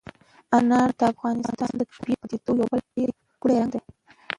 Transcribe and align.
انار 0.57 0.89
د 0.99 1.01
افغانستان 1.13 1.71
د 1.77 1.81
طبیعي 1.91 2.17
پدیدو 2.21 2.51
یو 2.59 2.67
بل 2.71 2.81
ډېر 2.95 3.09
ښکلی 3.33 3.55
رنګ 3.61 3.71
دی. 3.73 3.81